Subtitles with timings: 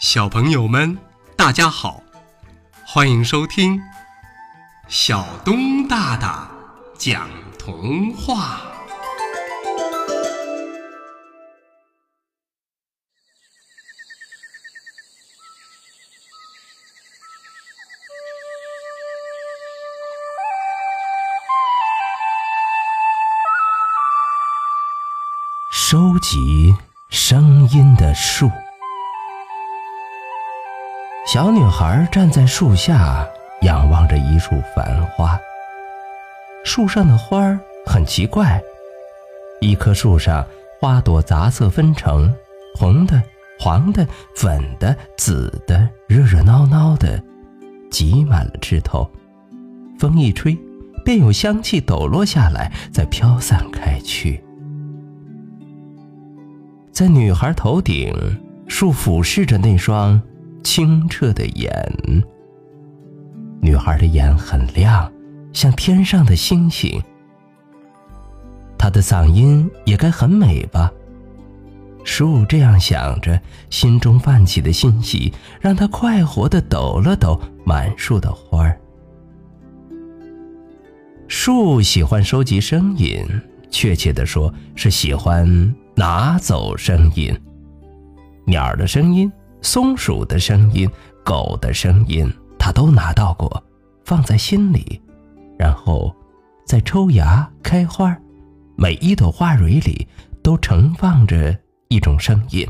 [0.00, 0.96] 小朋友们，
[1.36, 2.00] 大家好，
[2.86, 3.80] 欢迎收听
[4.86, 6.48] 小东大大
[6.96, 7.28] 讲
[7.58, 8.60] 童话。
[25.72, 26.72] 收集
[27.10, 28.48] 声音的树。
[31.38, 33.24] 小女孩站在树下，
[33.62, 35.38] 仰望着一束繁花。
[36.64, 37.56] 树上的花
[37.86, 38.60] 很奇怪，
[39.60, 40.44] 一棵树上
[40.80, 42.34] 花朵杂色纷呈，
[42.74, 43.22] 红的、
[43.56, 47.22] 黄的、粉的、紫的，热热闹闹的，
[47.88, 49.08] 挤满了枝头。
[49.96, 50.58] 风一吹，
[51.04, 54.42] 便有香气抖落下来，再飘散开去。
[56.90, 58.12] 在女孩头顶，
[58.66, 60.20] 树俯视着那双。
[60.62, 61.72] 清澈的眼，
[63.60, 65.10] 女孩的眼很亮，
[65.52, 67.02] 像天上的星星。
[68.78, 70.92] 她的嗓音也该很美吧？
[72.04, 78.80] 树这样想着，心中泛起的欣喜，让它快活的抖了抖满树的花儿。
[81.26, 83.22] 树喜欢收集声音，
[83.70, 87.36] 确切的说，是喜欢拿走声音，
[88.46, 89.30] 鸟儿的声音。
[89.62, 90.88] 松鼠的声音，
[91.24, 93.62] 狗的声音，他都拿到过，
[94.04, 95.00] 放在心里，
[95.58, 96.14] 然后
[96.66, 98.16] 再抽芽开花。
[98.76, 100.06] 每一朵花蕊里
[100.42, 102.66] 都盛放着一种声音。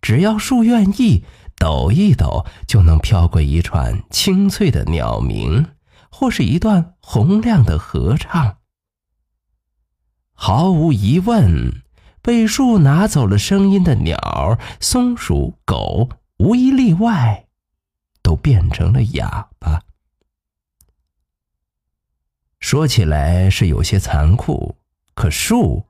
[0.00, 1.24] 只要树愿意
[1.56, 5.66] 抖一抖，就能飘过一串清脆的鸟鸣，
[6.10, 8.58] 或是一段洪亮的合唱。
[10.32, 11.83] 毫无疑问。
[12.24, 16.08] 被树拿走了声音的鸟、松鼠、狗，
[16.38, 17.48] 无一例外，
[18.22, 19.82] 都变成了哑巴。
[22.60, 24.78] 说起来是有些残酷，
[25.14, 25.84] 可树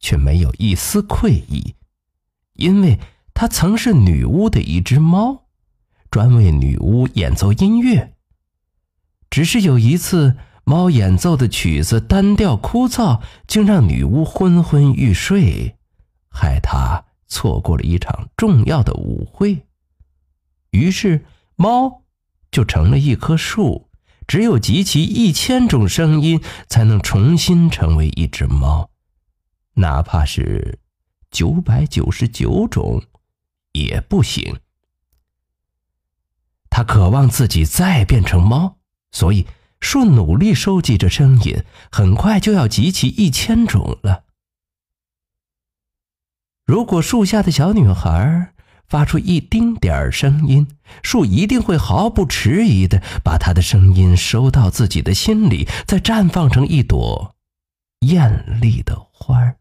[0.00, 1.76] 却没有一丝愧意，
[2.54, 2.98] 因为
[3.32, 5.44] 它曾是女巫的一只猫，
[6.10, 8.16] 专为女巫演奏音乐。
[9.30, 10.36] 只是有一次。
[10.70, 15.76] 猫演奏的曲子单调枯燥，竟让女巫昏昏欲睡，
[16.28, 19.66] 害她错过了一场重要的舞会。
[20.70, 21.26] 于是，
[21.56, 22.04] 猫
[22.52, 23.88] 就成了一棵树，
[24.28, 28.90] 只有集齐一千种声音，才能重新成为一只猫，
[29.74, 30.78] 哪怕是
[31.32, 33.02] 九百九十九种，
[33.72, 34.60] 也不行。
[36.70, 38.76] 他渴望自己再变成猫，
[39.10, 39.44] 所以。
[39.80, 44.24] 树努力收集着声音，很快就要集齐一千种了。
[46.64, 48.52] 如果树下的小女孩
[48.86, 50.68] 发出一丁点儿声音，
[51.02, 57.34] 树一定会毫不迟疑的把她的声音收到自己的心里，再绽放成一朵
[58.00, 59.56] 艳丽的花儿。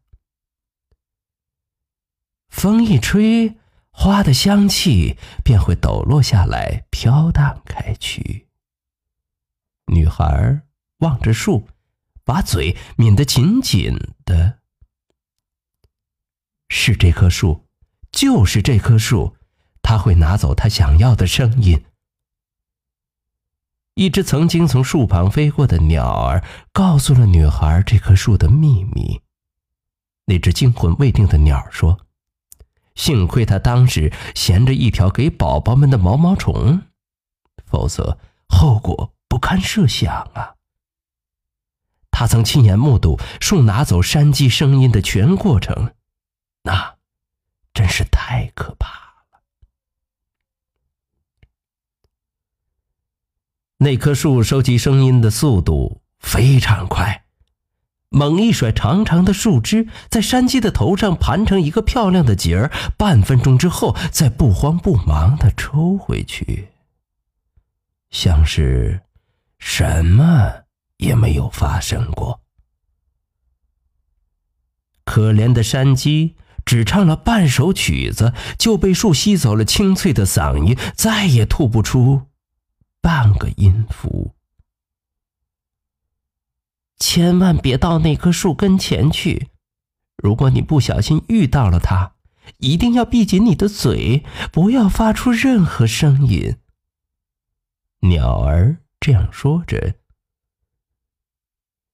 [2.50, 3.56] 风一吹，
[3.92, 8.49] 花的香气便会抖落下来，飘荡开去。
[9.90, 10.62] 女孩
[11.00, 11.68] 望着树，
[12.24, 14.60] 把嘴抿得紧紧的。
[16.70, 17.66] 是这棵树，
[18.12, 19.36] 就是这棵树，
[19.82, 21.84] 它会拿走她想要的声音。
[23.96, 29.22] 一只曾经从树旁飞过的鸟儿告诉了女孩这棵树的秘密。
[30.26, 32.06] 那只惊魂未定的鸟说
[32.96, 36.84] ：“幸亏它当时衔着一条给宝宝们的毛毛虫，
[37.66, 40.56] 否则后果……”不堪设想啊！
[42.12, 45.94] 他曾亲眼目睹树拿走山鸡声音的全过程，
[46.64, 46.98] 那
[47.74, 49.42] 真是太可怕了。
[53.78, 57.24] 那棵树收集声音的速度非常快，
[58.10, 66.68] 猛一甩长长的树枝，在山鸡的头上盘成一个漂亮的结儿，半分钟之后再不慌不忙的抽回去，
[68.10, 69.04] 像是……
[69.60, 70.64] 什么
[70.98, 72.42] 也没有发生过。
[75.06, 76.36] 可怜的山鸡
[76.66, 82.28] 只唱了半首曲子，就被树吸走了清脆的嗓音，再也吐不出
[83.02, 84.36] 半个音符。
[86.98, 89.50] 千万别到那棵树跟前去，
[90.18, 92.14] 如果你不小心遇到了它，
[92.58, 96.58] 一定要闭紧你的嘴，不要发出任何声音。
[98.02, 98.78] 鸟儿。
[99.10, 99.96] 这样说着，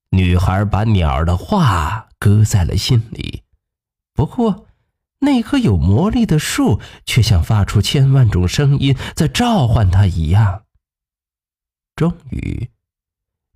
[0.10, 3.44] 女孩把鸟儿的话搁在了心里。
[4.14, 4.68] 不过，
[5.20, 10.66] 那棵有魔力的树却像发出千万种声音在召唤她一样。
[11.96, 12.70] 终于，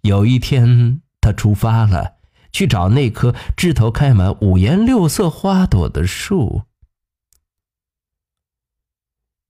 [0.04, 2.16] 有一天，他出发了，
[2.54, 6.64] 去找那棵枝头开满五颜六色花朵的树。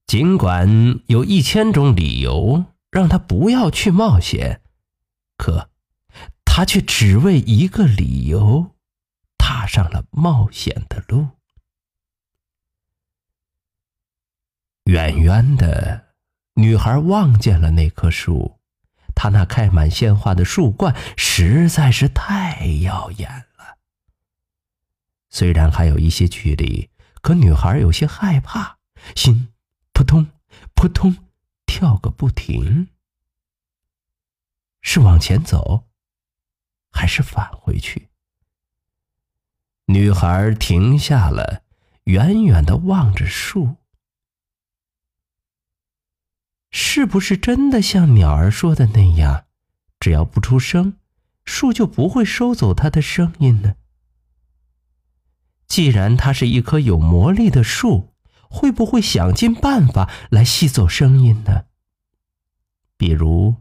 [0.08, 4.62] 尽管有一千种理由让他不要去冒险，
[5.38, 5.69] 可
[6.44, 8.75] 他却只为一个理由，
[9.38, 11.27] 踏上了冒险的路。
[14.86, 16.15] 远远的，
[16.56, 18.59] 女孩望见了那棵树，
[19.13, 23.77] 它那开满鲜花的树冠实在是太耀眼了。
[25.30, 26.89] 虽然还有一些距离，
[27.21, 28.80] 可女孩有些害怕，
[29.15, 29.53] 心。
[29.94, 30.27] 扑通，
[30.74, 31.15] 扑通，
[31.80, 32.90] 跳个不停。
[34.81, 35.88] 是往前走，
[36.92, 38.10] 还是返回去？
[39.86, 41.64] 女孩停下了，
[42.04, 43.78] 远远的望着树。
[46.70, 49.46] 是不是真的像鸟儿说的那样，
[50.02, 50.98] 只要不出声，
[51.46, 53.75] 树就不会收走它的声音呢？
[55.66, 58.14] 既然它是一棵有魔力的树。
[58.52, 61.66] 会不会想尽办法来吸走声音呢？
[63.00, 63.56] 比如，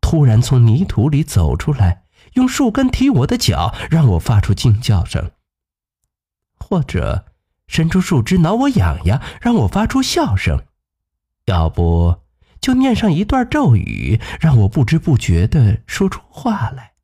[0.00, 5.30] 突然从泥土里走出来，用树根踢我的脚，让我发出惊叫声；
[6.58, 7.26] 或者
[7.68, 10.64] 伸出树枝挠我痒痒，让我发出笑声；
[11.44, 12.22] 要不
[12.60, 16.94] 就念上一段咒语，让我不知不觉的说出话来。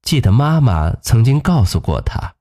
[0.00, 2.36] 记得妈妈曾经告诉过他。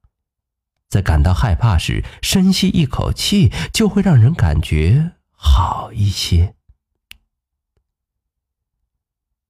[0.87, 6.55] 在感到害怕时，深吸一口气，就会让人感觉好一些。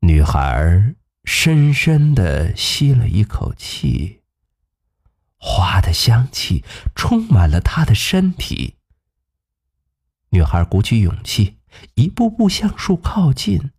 [0.01, 4.21] 女孩深深的吸了一口气，
[5.37, 6.63] 花的香气
[6.95, 8.75] 充满了她的身体。
[10.29, 11.57] 女孩鼓起勇气，
[11.95, 13.71] 一步步向树靠近。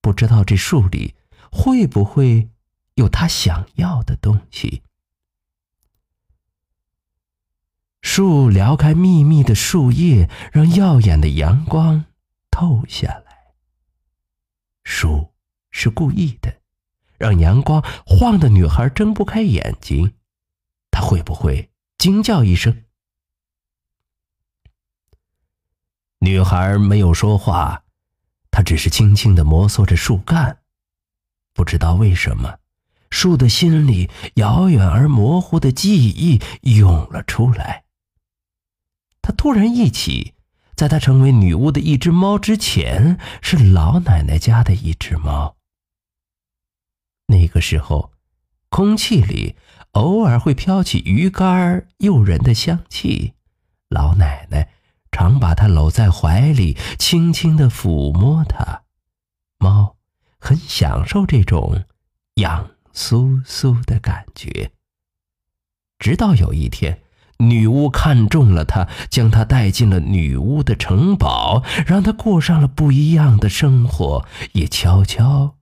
[0.00, 1.14] 不知道这树里
[1.50, 2.50] 会不会
[2.94, 4.82] 有她想要的东西。
[8.00, 12.04] 树撩开密密的树叶，让耀眼的阳光
[12.50, 13.21] 透下。
[14.84, 15.32] 树
[15.70, 16.60] 是故意的，
[17.18, 20.14] 让阳光晃得女孩睁不开眼睛。
[20.90, 22.84] 她会不会惊叫一声？
[26.18, 27.84] 女孩没有说话，
[28.50, 30.58] 她只是轻轻的摩挲着树干。
[31.52, 32.58] 不知道为什么，
[33.10, 37.84] 树的心里遥远而模糊的记忆涌了出来。
[39.20, 40.31] 他突然一起，
[40.82, 45.54] 在她成为女巫的一只猫之前，是老奶奶家的一只猫。
[47.28, 48.10] 那个时候，
[48.68, 49.54] 空气里
[49.92, 53.34] 偶尔会飘起鱼干诱人的香气，
[53.90, 54.70] 老奶奶
[55.12, 58.82] 常把它搂在怀里，轻轻的抚摸它。
[59.58, 59.94] 猫
[60.40, 61.84] 很享受这种
[62.34, 64.72] 痒酥酥的感觉。
[66.00, 67.00] 直到有一天。
[67.42, 75.56] 女巫看中了他，将他带进了女巫的城堡，让他过上了不一样的生活，也悄悄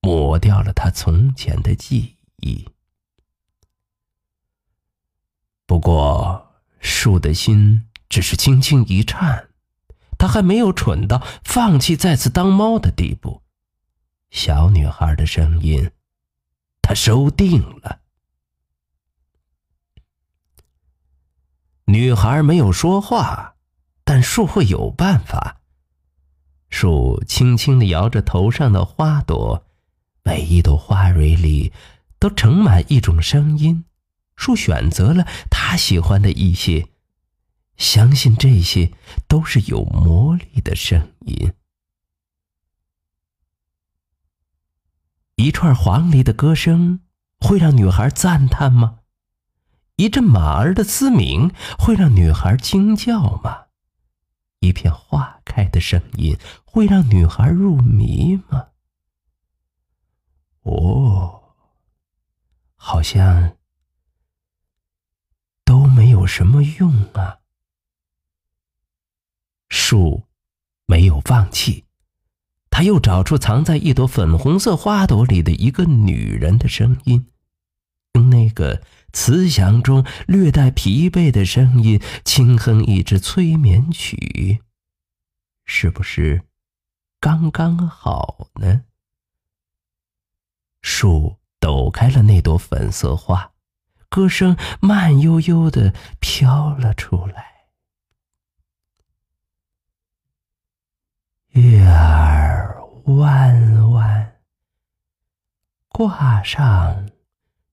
[0.00, 2.68] 抹掉了他从前的记忆。
[5.66, 9.48] 不过，树的心只是轻轻一颤，
[10.18, 13.40] 他还没有蠢到放弃再次当猫的地步。
[14.30, 15.90] 小女孩的声音，
[16.82, 18.01] 他收定了。
[21.86, 23.56] 女孩没有说话，
[24.04, 25.60] 但树会有办法。
[26.70, 29.66] 树轻轻地摇着头上的花朵，
[30.22, 31.72] 每一朵花蕊里
[32.18, 33.84] 都盛满一种声音。
[34.36, 36.88] 树选择了他喜欢的一些，
[37.76, 38.92] 相信这些
[39.28, 41.52] 都是有魔力的声音。
[45.36, 47.00] 一串黄鹂的歌声
[47.38, 49.00] 会让女孩赞叹吗？
[49.96, 53.66] 一阵马儿的嘶鸣会让女孩惊叫吗？
[54.60, 58.68] 一片花开的声音会让女孩入迷吗？
[60.62, 61.54] 哦，
[62.76, 63.56] 好像
[65.64, 67.40] 都没有什么用啊。
[69.68, 70.28] 树
[70.86, 71.86] 没有放弃，
[72.70, 77.31] 他又找出藏在一朵粉红色花朵里的一个女人的声音，
[78.30, 78.82] 那个。
[79.14, 84.62] 慈祥中略带疲惫的声音，轻哼一支催眠曲，
[85.66, 86.46] 是不是
[87.20, 88.84] 刚刚好呢？
[90.80, 93.52] 树抖开了那朵粉色花，
[94.08, 97.66] 歌声慢悠悠的飘了出来。
[101.48, 104.40] 月儿弯弯，
[105.88, 107.10] 挂上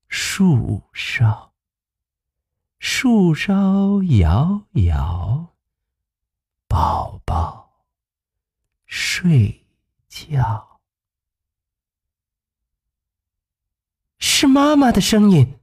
[0.10, 1.52] 树梢，
[2.80, 5.54] 树梢摇摇，
[6.68, 7.84] 宝宝
[8.88, 9.64] 睡
[10.10, 10.80] 觉。
[14.18, 15.60] 是妈妈的声音，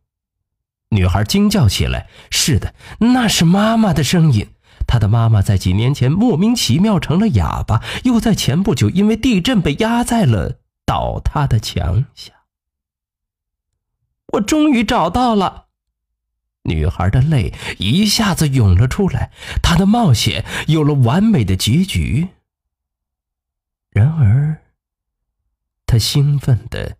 [0.91, 2.09] 女孩惊叫起来。
[2.31, 4.55] 是的，那是妈妈的声音。
[4.87, 12.36] 她的妈妈在几年前莫名其妙成了哑巴，又在前不久因为地震被压在了倒塌的墙下。
[14.37, 15.66] 我终于找到了，
[16.62, 19.31] 女孩的泪一下子涌了出来，
[19.62, 22.28] 她的冒险有了完美的结局。
[23.90, 24.62] 然而，
[25.87, 26.97] 她兴奋的、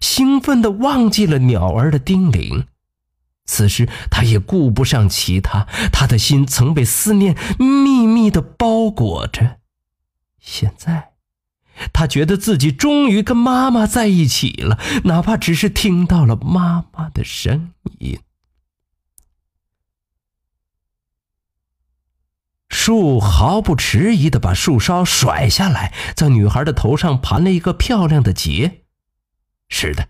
[0.00, 2.66] 兴奋的忘记了鸟儿的叮咛。
[3.46, 9.58] 此时，他也顾不上其他，他的心曾被思念秘密的包裹着。
[10.40, 11.12] 现在，
[11.92, 18.20] 他觉得自己终于跟妈妈在一起了，哪怕只是听到了妈妈的声音。
[22.68, 28.82] 树毫不迟疑的把树梢甩下来，在女孩的头上盘了一个漂亮的结。
[29.68, 30.08] 是的，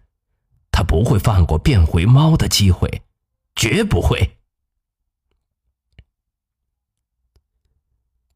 [0.70, 3.02] 他不会放过变回猫的机会。
[3.54, 4.38] 绝不会。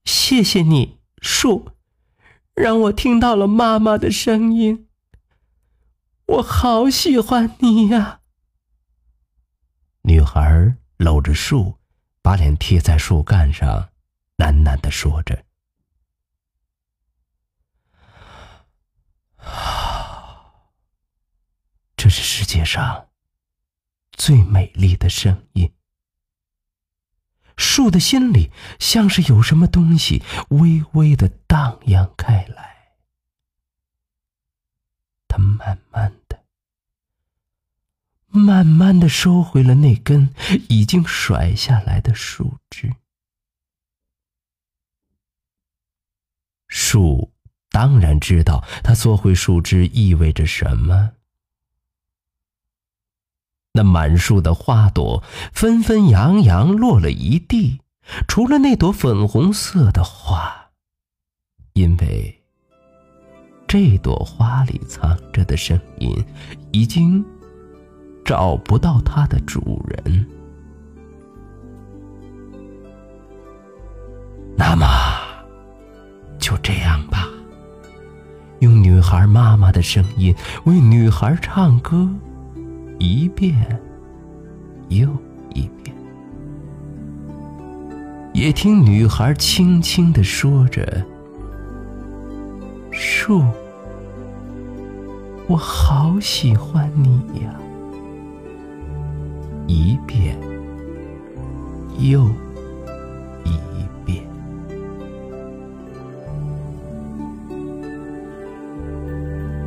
[0.04, 1.72] 谢谢你，树，
[2.58, 4.88] 让我听到了妈妈的声音。
[6.26, 8.20] 我好喜欢你呀！
[10.02, 11.78] 女孩搂着树，
[12.20, 13.90] 把脸贴在树干上，
[14.38, 15.44] 喃喃的说着
[21.96, 23.06] ：“这是世界上。”
[24.18, 25.72] 最美丽的声音。
[27.58, 32.92] 树的心里像是有什么东西微微的荡漾开来，
[35.26, 36.44] 他慢慢的、
[38.28, 40.32] 慢慢的收回了那根
[40.68, 42.94] 已经甩下来的树枝。
[46.68, 47.32] 树
[47.70, 51.14] 当然知道，他缩回树枝意味着什么。
[53.78, 57.78] 那满树的花朵纷纷扬扬落了一地，
[58.26, 60.52] 除了那朵粉红色的花，
[61.74, 62.42] 因为
[63.68, 66.12] 这朵花里藏着的声音
[66.72, 67.24] 已经
[68.24, 70.26] 找不到它的主人。
[74.56, 74.88] 那么，
[76.40, 77.28] 就这样吧，
[78.58, 82.12] 用女孩妈妈的声音为女孩唱歌。
[82.98, 83.54] 一遍
[84.88, 85.08] 又
[85.54, 85.94] 一遍，
[88.32, 91.04] 也听女孩轻轻的说着
[92.90, 93.42] ：“树，
[95.46, 97.54] 我好喜欢你呀。”
[99.68, 100.36] 一遍
[101.98, 102.24] 又
[103.44, 103.58] 一
[104.04, 104.24] 遍。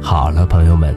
[0.02, 0.94] 好了，朋友们，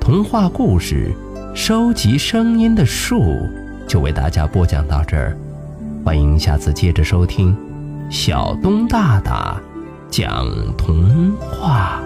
[0.00, 1.14] 童话故事。
[1.52, 3.48] 收集声音的树，
[3.86, 5.36] 就为大家播讲到这儿，
[6.04, 7.56] 欢迎下次接着收听，
[8.08, 9.60] 小东大大
[10.08, 12.00] 讲童话。